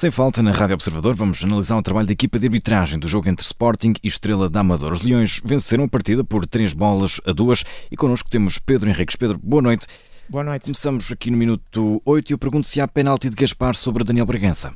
[0.00, 3.28] Sem falta, na Rádio Observador, vamos analisar o trabalho da equipa de arbitragem do jogo
[3.28, 4.94] entre Sporting e Estrela da Amador.
[4.94, 9.14] Os Leões venceram a partida por três bolas a duas e connosco temos Pedro Henriques.
[9.14, 9.86] Pedro, boa noite.
[10.26, 10.62] Boa noite.
[10.62, 14.24] Começamos aqui no minuto 8 e eu pergunto se há penalti de Gaspar sobre Daniel
[14.24, 14.72] Bragança.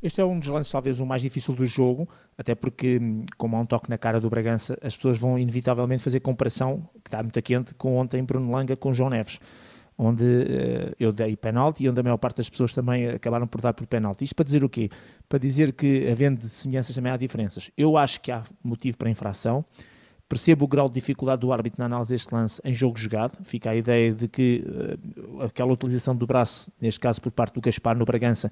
[0.00, 3.00] Este é um dos lances talvez o mais difícil do jogo, até porque,
[3.36, 7.08] como há um toque na cara do Bragança, as pessoas vão inevitavelmente fazer comparação, que
[7.08, 9.40] está muito quente, com ontem Bruno Langa com João Neves
[10.02, 13.60] onde uh, eu dei penalti e onde a maior parte das pessoas também acabaram por
[13.60, 14.24] dar por penalti.
[14.24, 14.88] Isto para dizer o quê?
[15.28, 17.70] Para dizer que, havendo semelhanças, também há diferenças.
[17.76, 19.64] Eu acho que há motivo para infração,
[20.30, 23.36] Percebo o grau de dificuldade do árbitro na análise deste lance em jogo jogado.
[23.42, 27.60] Fica a ideia de que uh, aquela utilização do braço, neste caso por parte do
[27.60, 28.48] Gaspar no Bragança,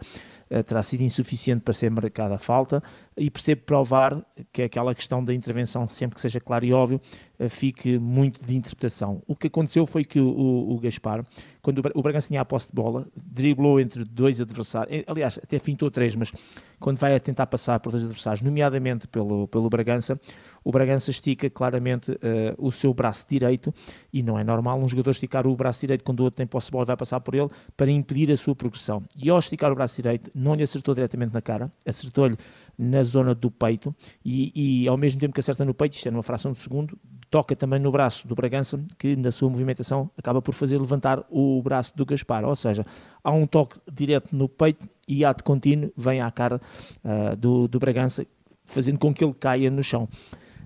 [0.50, 2.82] uh, terá sido insuficiente para ser marcada a falta.
[3.16, 4.20] E percebo provar
[4.52, 7.00] que aquela questão da intervenção, sempre que seja claro e óbvio,
[7.48, 9.22] fique muito de interpretação.
[9.26, 11.24] O que aconteceu foi que o, o, Gaspar,
[11.62, 15.90] quando o Bragança tinha a posse de bola, driblou entre dois adversários, aliás, até fintou
[15.90, 16.32] três, mas
[16.80, 20.18] quando vai a tentar passar por dois adversários, nomeadamente pelo, pelo Bragança,
[20.64, 22.16] o Bragança estica claramente uh,
[22.58, 23.72] o seu braço direito
[24.12, 26.66] e não é normal um jogador esticar o braço direito quando o outro tem posse
[26.66, 29.02] de bola vai passar por ele para impedir a sua progressão.
[29.16, 32.36] E ao esticar o braço direito, não lhe acertou diretamente na cara, acertou-lhe
[32.78, 36.10] na zona do peito e, e, ao mesmo tempo que acerta no peito, isto é
[36.12, 36.96] numa fração de segundo,
[37.30, 41.60] toca também no braço do Bragança, que na sua movimentação acaba por fazer levantar o
[41.62, 42.44] braço do Gaspar.
[42.44, 42.86] Ou seja,
[43.22, 46.60] há um toque direto no peito e ato contínuo vem à cara
[47.04, 48.26] uh, do, do Bragança,
[48.64, 50.08] fazendo com que ele caia no chão.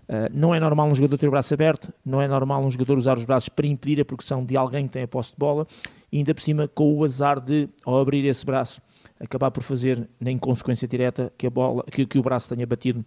[0.09, 2.99] Uh, não é normal um jogador ter o braço aberto, não é normal um jogador
[2.99, 5.67] usar os braços para impedir a progressão de alguém que tem a posse de bola,
[6.11, 8.83] e ainda por cima com o azar de, ao abrir esse braço,
[9.23, 13.05] acabar por fazer, nem consequência direta, que, a bola, que, que o braço tenha batido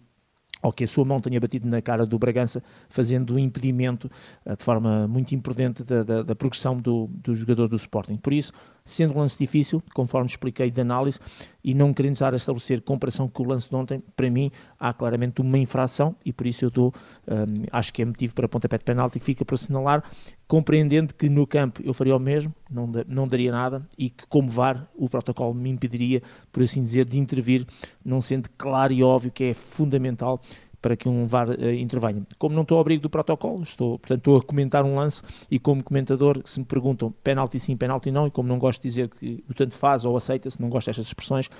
[0.62, 4.10] ou que a sua mão tenha batido na cara do Bragança, fazendo o impedimento
[4.44, 8.16] uh, de forma muito imprudente da, da, da progressão do, do jogador do Sporting.
[8.16, 8.52] Por isso,
[8.86, 11.18] sendo um lance difícil, conforme expliquei de análise,
[11.62, 14.92] e não querendo estar a estabelecer comparação com o lance de ontem, para mim há
[14.92, 16.94] claramente uma infração e por isso eu dou,
[17.26, 20.04] um, acho que é motivo para pontapé de penalti que fica para assinalar,
[20.46, 24.48] compreendendo que no campo eu faria o mesmo, não, não daria nada e que como
[24.48, 26.22] VAR o protocolo me impediria,
[26.52, 27.66] por assim dizer, de intervir,
[28.04, 30.40] não sendo claro e óbvio que é fundamental
[30.86, 32.22] para que um VAR uh, intervenha.
[32.38, 35.20] Como não estou ao abrigo do protocolo, estou, portanto, estou a comentar um lance
[35.50, 38.88] e como comentador, se me perguntam penalti sim, penalti não, e como não gosto de
[38.88, 41.50] dizer que o tanto faz ou aceita, se não gosto destas expressões,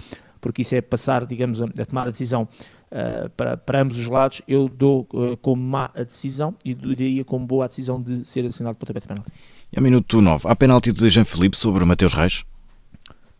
[0.40, 2.46] porque isso é passar, digamos, a, a tomar a decisão
[2.92, 7.24] uh, para, para ambos os lados, eu dou uh, como má a decisão e daria
[7.24, 9.32] como boa a decisão de ser assinado pontapé de penalti.
[9.76, 12.44] A minuto 9, há penalti de Jean Felipe sobre Mateus Reis?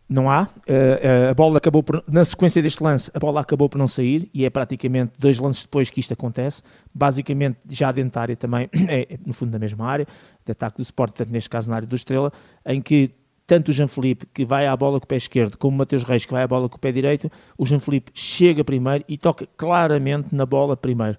[0.09, 0.43] Não há.
[0.43, 4.29] Uh, a bola acabou por, na sequência deste lance, a bola acabou por não sair
[4.33, 6.63] e é praticamente dois lances depois que isto acontece.
[6.93, 10.07] Basicamente, já dentro da área também, é no fundo da mesma área,
[10.45, 12.31] de ataque do Sport, portanto, neste caso na área do Estrela,
[12.65, 13.11] em que
[13.45, 16.03] tanto o Jean Felipe, que vai à bola com o pé esquerdo, como o Mateus
[16.03, 19.17] Reis, que vai à bola com o pé direito, o Jean Felipe chega primeiro e
[19.17, 21.17] toca claramente na bola primeiro.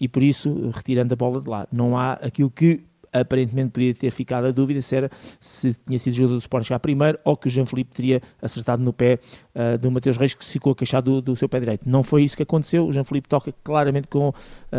[0.00, 4.10] E por isso, retirando a bola de lá, não há aquilo que aparentemente podia ter
[4.10, 7.48] ficado a dúvida se, era, se tinha sido jogador do Sporting já primeiro ou que
[7.48, 9.18] o Jean Felipe teria acertado no pé
[9.54, 11.88] uh, do Mateus Reis que se ficou a queixar do, do, seu pé direito.
[11.88, 14.34] Não foi isso que aconteceu, o Jean Felipe toca claramente com uh,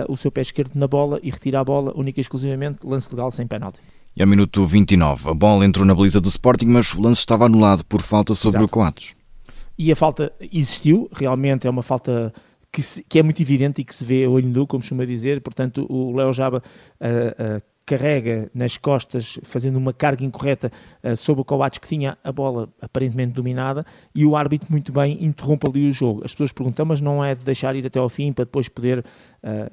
[0.07, 3.31] o seu pé esquerdo na bola e retira a bola única e exclusivamente, lance legal
[3.31, 3.79] sem penalti.
[4.15, 7.45] E ao minuto 29, a bola entrou na baliza do Sporting, mas o lance estava
[7.45, 8.65] anulado por falta sobre Exato.
[8.65, 9.15] o Coates.
[9.77, 12.33] E a falta existiu, realmente é uma falta
[12.71, 15.05] que, se, que, é muito evidente e que se vê a olho nu, como costuma
[15.05, 20.69] dizer, portanto o Léo Jaba uh, uh, carrega nas costas, fazendo uma carga incorreta
[21.01, 25.23] uh, sobre o Coates, que tinha a bola aparentemente dominada, e o árbitro muito bem
[25.23, 26.21] interrompe ali o jogo.
[26.25, 28.99] As pessoas perguntam, mas não é de deixar ir até ao fim para depois poder
[28.99, 29.03] uh,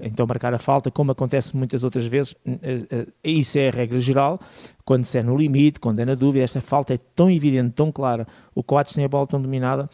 [0.01, 2.33] então marcar a falta, como acontece muitas outras vezes.
[2.47, 4.39] Uh, isso é a regra geral,
[4.85, 7.91] quando se é no limite, quando é na dúvida, esta falta é tão evidente, tão
[7.91, 9.89] clara, o Coates tem a bola tão dominada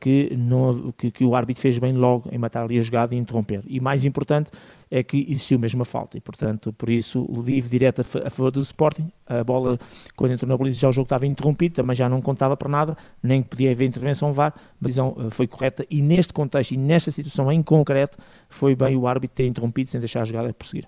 [0.00, 3.18] que, não, que, que o árbitro fez bem logo em matar ali a jogada e
[3.18, 3.62] interromper.
[3.66, 4.50] E mais importante,
[4.94, 8.60] é que existiu mesmo a falta e, portanto, por isso, livre direto a, favor do
[8.60, 9.10] Sporting.
[9.26, 9.78] A bola,
[10.14, 12.94] quando entrou na baliza, já o jogo estava interrompido, também já não contava para nada,
[13.22, 17.10] nem podia haver intervenção VAR, a decisão eh, foi correta e neste contexto e nesta
[17.10, 18.18] situação em concreto,
[18.50, 20.86] foi bem o árbitro ter interrompido sem deixar a jogada prosseguir.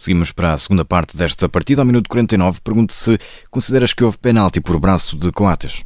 [0.00, 1.82] Seguimos para a segunda parte desta partida.
[1.82, 3.18] Ao minuto 49, pergunto se
[3.50, 5.84] consideras que houve penalti por braço de Coates.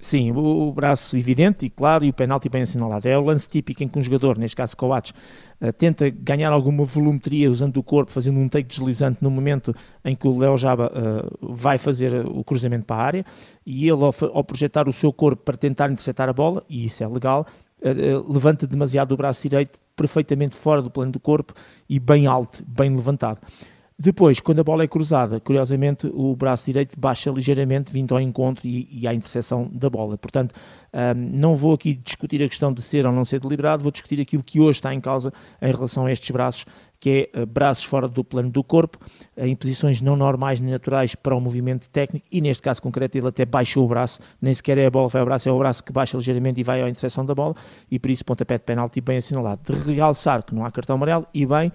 [0.00, 3.06] Sim, o, braço evidente e claro e o penalti bem assinalado.
[3.06, 5.12] É o lance típico em que um jogador, neste caso Coates,
[5.60, 9.72] uh, tenta ganhar alguma volumetria usando o corpo, fazendo um take deslizante no momento
[10.04, 13.26] em que o Léo Jaba uh, vai fazer o cruzamento para a área
[13.64, 17.04] e ele, ao, ao, projetar o seu corpo para tentar interceptar a bola, e isso
[17.04, 17.46] é legal,
[18.28, 21.52] levanta demasiado o braço direito, perfeitamente fora do plano do corpo
[21.88, 23.40] e bem alto, bem levantado
[23.98, 28.66] Depois, quando a bola é cruzada, curiosamente o braço direito baixa ligeiramente, vindo ao encontro
[28.66, 30.18] e, e à interseção da bola.
[30.18, 30.54] Portanto,
[30.92, 34.20] um, não vou aqui discutir a questão de ser ou não ser deliberado, vou discutir
[34.20, 36.66] aquilo que hoje está em causa em relação a estes braços,
[37.02, 38.96] que é uh, braços fora do plano do corpo,
[39.36, 43.18] uh, em posições não normais nem naturais para o movimento técnico, e neste caso concreto
[43.18, 45.58] ele até baixou o braço, nem sequer é a bola vai ao braço, é o
[45.58, 47.56] braço que baixa ligeiramente e vai à interseção da bola,
[47.90, 49.60] e por isso pontapé de penalti bem assinalado.
[49.64, 51.72] De realçar que não há cartão amarelo, e bem,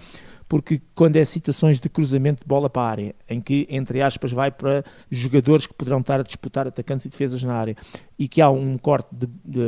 [0.47, 4.31] porque quando é situações de cruzamento de bola para a área, em que, entre aspas,
[4.31, 4.81] vai para
[5.11, 7.75] jogadores que poderão estar a disputar atacantes e defesas na área,
[8.17, 9.61] e que há um corte de, de,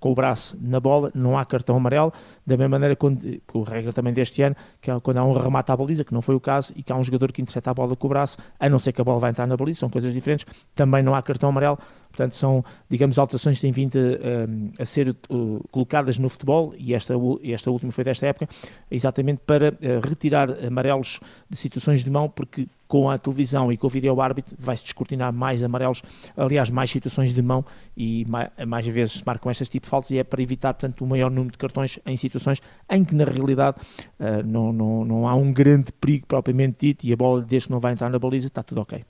[0.00, 2.12] com o braço na bola, não há cartão amarelo,
[2.46, 5.70] da mesma maneira, quando, a regra também deste ano, que é quando há um remate
[5.70, 7.74] à baliza, que não foi o caso, e que há um jogador que intercepta a
[7.74, 9.90] bola com o braço, a não ser que a bola vai entrar na baliza, são
[9.90, 11.78] coisas diferentes, também não há cartão amarelo,
[12.12, 16.92] Portanto, são, digamos, alterações que têm vindo a, a ser uh, colocadas no futebol, e
[16.94, 18.46] esta, esta última foi desta época,
[18.90, 23.86] exatamente para uh, retirar amarelos de situações de mão, porque com a televisão e com
[23.86, 26.02] o vídeo árbitro vai-se descortinar mais amarelos,
[26.36, 27.64] aliás, mais situações de mão
[27.96, 31.06] e mais, mais vezes marcam estes tipos de faltas e é para evitar, portanto, o
[31.06, 32.60] maior número de cartões em situações
[32.90, 33.78] em que, na realidade,
[34.20, 37.72] uh, não, não, não há um grande perigo propriamente dito e a bola, desde que
[37.72, 39.02] não vai entrar na baliza, está tudo ok.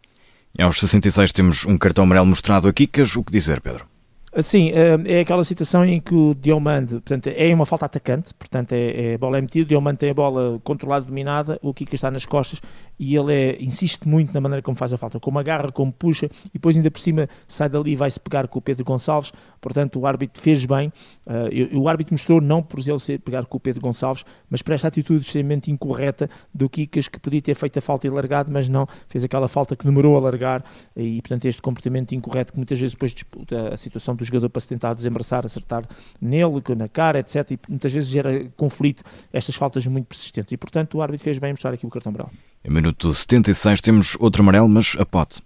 [0.56, 2.86] E aos 66 temos um cartão amarelo mostrado aqui.
[2.86, 3.91] Queres o que dizer, Pedro?
[4.40, 8.72] Sim, eh, é aquela situação em que o Diomande, portanto, é uma falta atacante, portanto,
[8.72, 11.94] é, é a bola é metida, o Diomande tem a bola controlada, dominada, o Kika
[11.94, 12.58] está nas costas
[12.98, 16.30] e ele é, insiste muito na maneira como faz a falta, como agarra, como puxa
[16.46, 20.00] e depois ainda por cima sai dali e vai-se pegar com o Pedro Gonçalves, portanto,
[20.00, 20.90] o árbitro fez bem,
[21.26, 24.72] uh, o árbitro mostrou não por ele ser pegar com o Pedro Gonçalves, mas por
[24.72, 28.66] esta atitude extremamente incorreta do Kikas que podia ter feito a falta e largado, mas
[28.66, 30.64] não, fez aquela falta que demorou a largar
[30.96, 34.60] e, portanto, este comportamento incorreto que muitas vezes depois disputa a situação do jogador para
[34.60, 35.84] se tentar desembaraçar, acertar
[36.20, 37.50] nele, na cara, etc.
[37.52, 39.02] E muitas vezes gera conflito
[39.32, 40.52] estas faltas muito persistentes.
[40.52, 42.32] E, portanto, o árbitro fez bem mostrar aqui o cartão branco.
[42.64, 45.42] Em minuto 76 temos outro amarelo, mas a pote.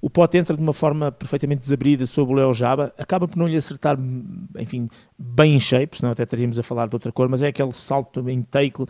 [0.00, 3.46] O Pote entra de uma forma perfeitamente desabrida sobre o Leo Jaba, acaba por não
[3.46, 3.98] lhe acertar,
[4.58, 4.88] enfim,
[5.18, 8.28] bem em shape, senão até estaríamos a falar de outra cor, mas é aquele salto
[8.28, 8.88] em take, uh,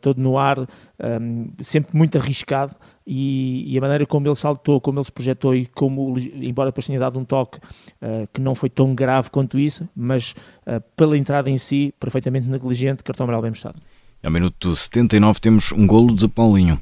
[0.00, 0.66] todo no ar, um,
[0.98, 2.74] eh, sempre muito arriscado,
[3.06, 6.86] e, e, a maneira como ele saltou, como ele se projetou e como, embora depois
[6.86, 10.34] tenha dado um toque uh, que não foi tão grave quanto isso, mas
[10.66, 13.80] uh, pela entrada em si, perfeitamente negligente, cartão amarelo bem mostrado.
[14.24, 16.80] Ao minuto 79 temos um golo de Paulinho.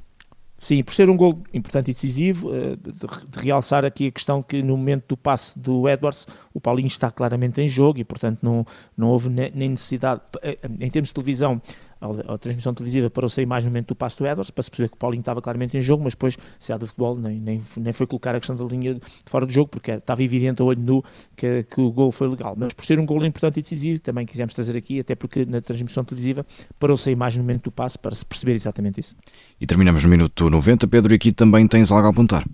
[0.64, 4.62] Sim, por ser um gol importante e decisivo, eh, de realçar aqui a questão que
[4.62, 8.66] no momento do passe do Edwards, o Paulinho está claramente em jogo e, portanto, não,
[8.96, 11.60] não houve nem necessidade, eh, em termos de televisão,
[12.04, 14.70] a, a transmissão televisiva parou-se a imagem no momento do passo do Edwards, para se
[14.70, 17.40] perceber que o Paulinho estava claramente em jogo, mas depois, se há de futebol, nem,
[17.40, 20.60] nem, nem foi colocar a questão da linha de fora do jogo, porque estava evidente
[20.60, 21.04] a olho nu
[21.36, 22.54] que, que o gol foi legal.
[22.56, 25.60] Mas por ser um gol importante e decisivo, também quisemos trazer aqui, até porque na
[25.60, 26.44] transmissão televisiva
[26.78, 29.16] parou-se a imagem no momento do passo para se perceber exatamente isso.
[29.60, 32.44] E terminamos no minuto 90, Pedro, e aqui também tens algo a apontar.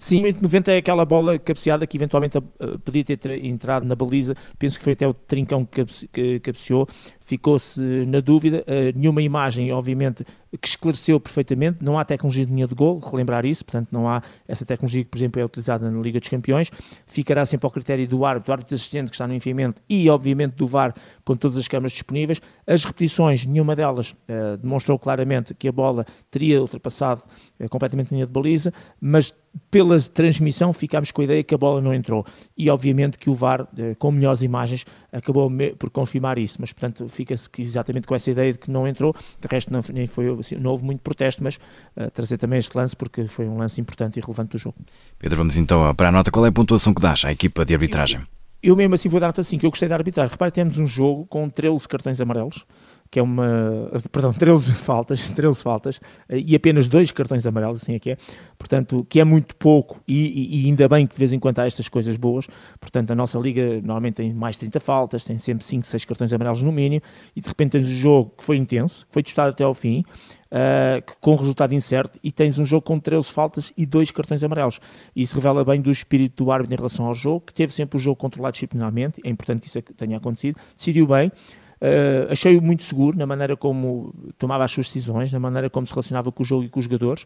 [0.00, 4.34] Sim, o 90 é aquela bola cabeceada que eventualmente uh, podia ter entrado na baliza.
[4.58, 6.88] Penso que foi até o Trincão que cabeceou.
[7.30, 8.64] Ficou-se na dúvida.
[8.66, 10.26] Uh, nenhuma imagem, obviamente,
[10.60, 11.78] que esclareceu perfeitamente.
[11.80, 13.64] Não há tecnologia de linha de gol, relembrar isso.
[13.64, 16.72] Portanto, não há essa tecnologia que, por exemplo, é utilizada na Liga dos Campeões.
[17.06, 20.54] Ficará sempre ao critério do árbitro, do árbitro assistente que está no enfiamento e, obviamente,
[20.56, 20.92] do VAR
[21.24, 22.42] com todas as câmaras disponíveis.
[22.66, 27.22] As repetições, nenhuma delas uh, demonstrou claramente que a bola teria ultrapassado
[27.68, 29.32] completamente a linha de baliza, mas
[29.70, 32.24] pela transmissão ficámos com a ideia que a bola não entrou
[32.56, 37.08] e obviamente que o VAR, eh, com melhores imagens, acabou por confirmar isso, mas portanto
[37.20, 40.56] fica-se exatamente com essa ideia de que não entrou, de resto não, nem foi, assim,
[40.56, 41.56] não houve muito protesto, mas
[41.96, 44.76] uh, trazer também este lance porque foi um lance importante e relevante do jogo.
[45.18, 47.74] Pedro, vamos então para a nota, qual é a pontuação que dás à equipa de
[47.74, 48.20] arbitragem?
[48.62, 50.86] Eu, eu mesmo assim vou dar nota 5, eu gostei da arbitragem, repare, temos um
[50.86, 52.64] jogo com 13 cartões amarelos,
[53.10, 56.00] que é uma, perdão, 13 faltas, 13 faltas
[56.30, 58.16] e apenas dois cartões amarelos, assim é que é,
[58.56, 61.66] portanto, que é muito pouco e, e, ainda bem que de vez em quando há
[61.66, 62.46] estas coisas boas,
[62.78, 66.32] portanto, a nossa liga normalmente tem mais de 30 faltas, tem sempre 5, 6 cartões
[66.32, 67.02] amarelos no mínimo
[67.34, 70.04] e de repente tens um jogo que foi intenso, foi disputado até ao fim,
[70.50, 74.80] uh, com resultado incerto e tens um jogo com 13 faltas e dois cartões amarelos.
[75.14, 78.00] Isso revela bem do espírito do árbitro em relação ao jogo, que teve sempre o
[78.00, 81.32] jogo controlado disciplinarmente, é importante que isso tenha acontecido, decidiu bem,
[81.80, 85.92] Uh, Achei-o muito seguro na maneira como tomava as suas decisões, na maneira como se
[85.92, 87.24] relacionava com o jogo e com os jogadores.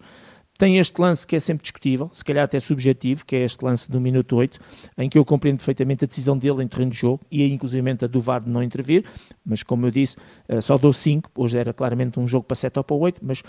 [0.56, 3.90] Tem este lance que é sempre discutível, se calhar até subjetivo, que é este lance
[3.90, 4.60] do minuto 8,
[4.98, 8.06] em que eu compreendo perfeitamente a decisão dele em terreno de jogo e inclusive a
[8.06, 9.04] do VAR de não intervir,
[9.44, 10.16] mas como eu disse,
[10.48, 13.42] uh, só dou 5, hoje era claramente um jogo para 7 ou para 8, mas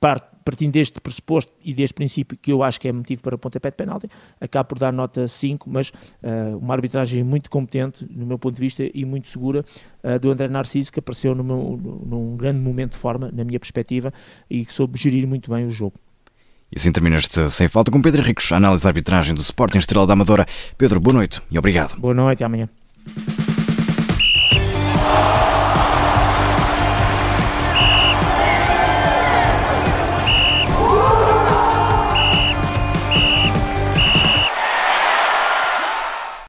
[0.00, 3.76] partindo deste pressuposto e deste princípio, que eu acho que é motivo para pontapé de
[3.76, 4.08] penalti,
[4.40, 8.60] acabo por dar nota 5, mas uh, uma arbitragem muito competente, no meu ponto de
[8.60, 9.64] vista, e muito segura
[10.04, 14.12] uh, do André Narciso, que apareceu meu, num grande momento de forma, na minha perspectiva,
[14.48, 15.94] e que soube gerir muito bem o jogo.
[16.70, 20.06] E assim termina este Sem Falta com Pedro Ricos, análise da arbitragem do Sporting Estrela
[20.06, 20.46] da Amadora.
[20.76, 21.98] Pedro, boa noite e obrigado.
[21.98, 22.68] Boa noite amanhã.